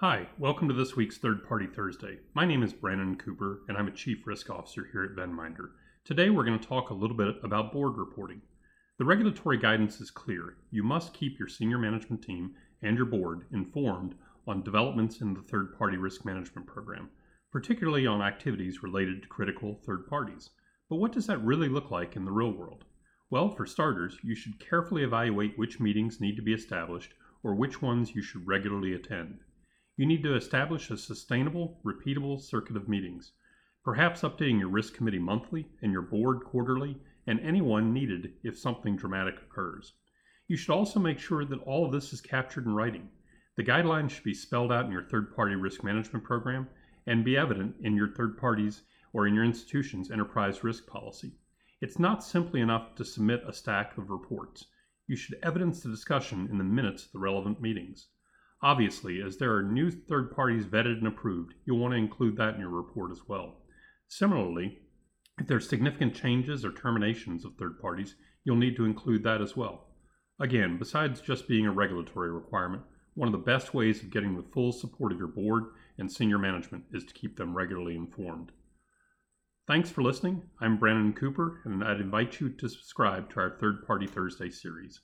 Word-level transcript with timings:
Hi, 0.00 0.28
welcome 0.38 0.66
to 0.68 0.72
this 0.72 0.96
week's 0.96 1.18
Third 1.18 1.46
Party 1.46 1.66
Thursday. 1.66 2.20
My 2.32 2.46
name 2.46 2.62
is 2.62 2.72
Brandon 2.72 3.16
Cooper, 3.16 3.60
and 3.68 3.76
I'm 3.76 3.86
a 3.86 3.90
Chief 3.90 4.26
Risk 4.26 4.48
Officer 4.48 4.88
here 4.90 5.04
at 5.04 5.14
Venminder. 5.14 5.72
Today, 6.06 6.30
we're 6.30 6.46
going 6.46 6.58
to 6.58 6.66
talk 6.66 6.88
a 6.88 6.94
little 6.94 7.14
bit 7.14 7.36
about 7.42 7.70
board 7.70 7.98
reporting. 7.98 8.40
The 8.96 9.04
regulatory 9.04 9.58
guidance 9.58 10.00
is 10.00 10.10
clear. 10.10 10.56
You 10.70 10.82
must 10.82 11.12
keep 11.12 11.38
your 11.38 11.48
senior 11.48 11.76
management 11.76 12.22
team 12.22 12.54
and 12.80 12.96
your 12.96 13.04
board 13.04 13.44
informed 13.52 14.14
on 14.46 14.62
developments 14.62 15.20
in 15.20 15.34
the 15.34 15.42
third 15.42 15.76
party 15.76 15.98
risk 15.98 16.24
management 16.24 16.66
program, 16.66 17.10
particularly 17.52 18.06
on 18.06 18.22
activities 18.22 18.82
related 18.82 19.20
to 19.20 19.28
critical 19.28 19.74
third 19.84 20.06
parties. 20.06 20.48
But 20.88 20.96
what 20.96 21.12
does 21.12 21.26
that 21.26 21.44
really 21.44 21.68
look 21.68 21.90
like 21.90 22.16
in 22.16 22.24
the 22.24 22.32
real 22.32 22.52
world? 22.52 22.86
Well, 23.28 23.50
for 23.50 23.66
starters, 23.66 24.16
you 24.22 24.34
should 24.34 24.58
carefully 24.58 25.02
evaluate 25.02 25.58
which 25.58 25.78
meetings 25.78 26.22
need 26.22 26.36
to 26.36 26.42
be 26.42 26.54
established 26.54 27.12
or 27.42 27.54
which 27.54 27.82
ones 27.82 28.14
you 28.14 28.22
should 28.22 28.46
regularly 28.46 28.94
attend. 28.94 29.40
You 30.00 30.06
need 30.06 30.22
to 30.22 30.34
establish 30.34 30.90
a 30.90 30.96
sustainable, 30.96 31.78
repeatable 31.84 32.40
circuit 32.40 32.74
of 32.74 32.88
meetings, 32.88 33.32
perhaps 33.84 34.22
updating 34.22 34.58
your 34.58 34.70
risk 34.70 34.94
committee 34.94 35.18
monthly 35.18 35.68
and 35.82 35.92
your 35.92 36.00
board 36.00 36.42
quarterly, 36.42 36.96
and 37.26 37.38
anyone 37.40 37.92
needed 37.92 38.32
if 38.42 38.58
something 38.58 38.96
dramatic 38.96 39.34
occurs. 39.42 39.92
You 40.48 40.56
should 40.56 40.72
also 40.72 40.98
make 41.00 41.18
sure 41.18 41.44
that 41.44 41.60
all 41.64 41.84
of 41.84 41.92
this 41.92 42.14
is 42.14 42.22
captured 42.22 42.64
in 42.64 42.74
writing. 42.74 43.10
The 43.58 43.62
guidelines 43.62 44.08
should 44.08 44.24
be 44.24 44.32
spelled 44.32 44.72
out 44.72 44.86
in 44.86 44.90
your 44.90 45.04
third 45.04 45.36
party 45.36 45.54
risk 45.54 45.84
management 45.84 46.24
program 46.24 46.70
and 47.06 47.22
be 47.22 47.36
evident 47.36 47.76
in 47.82 47.94
your 47.94 48.08
third 48.08 48.38
parties 48.38 48.80
or 49.12 49.26
in 49.26 49.34
your 49.34 49.44
institution's 49.44 50.10
enterprise 50.10 50.64
risk 50.64 50.86
policy. 50.86 51.34
It's 51.82 51.98
not 51.98 52.24
simply 52.24 52.62
enough 52.62 52.94
to 52.94 53.04
submit 53.04 53.42
a 53.46 53.52
stack 53.52 53.98
of 53.98 54.08
reports. 54.08 54.64
You 55.06 55.16
should 55.16 55.38
evidence 55.42 55.82
the 55.82 55.90
discussion 55.90 56.48
in 56.50 56.56
the 56.56 56.64
minutes 56.64 57.04
of 57.04 57.12
the 57.12 57.18
relevant 57.18 57.60
meetings. 57.60 58.08
Obviously, 58.62 59.22
as 59.22 59.38
there 59.38 59.54
are 59.54 59.62
new 59.62 59.90
third 59.90 60.30
parties 60.30 60.66
vetted 60.66 60.98
and 60.98 61.06
approved, 61.06 61.54
you'll 61.64 61.78
want 61.78 61.92
to 61.92 61.98
include 61.98 62.36
that 62.36 62.54
in 62.54 62.60
your 62.60 62.68
report 62.68 63.10
as 63.10 63.22
well. 63.26 63.62
Similarly, 64.08 64.78
if 65.38 65.46
there 65.46 65.56
are 65.56 65.60
significant 65.60 66.14
changes 66.14 66.64
or 66.64 66.72
terminations 66.72 67.46
of 67.46 67.54
third 67.54 67.80
parties, 67.80 68.16
you'll 68.44 68.56
need 68.56 68.76
to 68.76 68.84
include 68.84 69.22
that 69.22 69.40
as 69.40 69.56
well. 69.56 69.86
Again, 70.38 70.76
besides 70.78 71.22
just 71.22 71.48
being 71.48 71.66
a 71.66 71.72
regulatory 71.72 72.30
requirement, 72.30 72.82
one 73.14 73.28
of 73.28 73.32
the 73.32 73.38
best 73.38 73.72
ways 73.72 74.02
of 74.02 74.10
getting 74.10 74.36
the 74.36 74.48
full 74.52 74.72
support 74.72 75.12
of 75.12 75.18
your 75.18 75.28
board 75.28 75.64
and 75.98 76.10
senior 76.10 76.38
management 76.38 76.84
is 76.92 77.04
to 77.04 77.14
keep 77.14 77.36
them 77.36 77.54
regularly 77.54 77.96
informed. 77.96 78.52
Thanks 79.66 79.88
for 79.88 80.02
listening. 80.02 80.42
I'm 80.60 80.78
Brandon 80.78 81.12
Cooper, 81.12 81.60
and 81.64 81.82
I'd 81.82 82.00
invite 82.00 82.40
you 82.40 82.50
to 82.50 82.68
subscribe 82.68 83.30
to 83.30 83.40
our 83.40 83.56
Third 83.58 83.86
Party 83.86 84.06
Thursday 84.06 84.50
series. 84.50 85.00